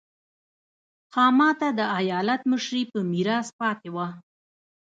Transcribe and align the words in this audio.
خاما 1.13 1.49
ته 1.59 1.67
د 1.79 1.81
ایالت 1.99 2.41
مشري 2.51 2.81
په 2.91 2.99
میراث 3.11 3.47
پاتې 3.59 3.89
وه. 3.95 4.07